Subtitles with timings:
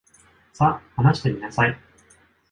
[0.51, 1.79] さ、話してみなさい。